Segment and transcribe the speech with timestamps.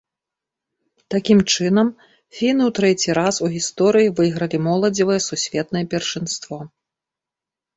[1.15, 1.91] Такім чынам,
[2.37, 6.55] фіны ў трэці раз у гісторыі выйгралі моладзевае сусветнае першынство.